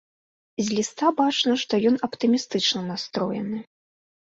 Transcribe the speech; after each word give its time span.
З 0.65 0.77
ліста 0.77 1.11
бачна, 1.21 1.53
што 1.67 1.73
ён 1.93 2.03
аптымістычна 2.11 2.87
настроены. 2.91 3.67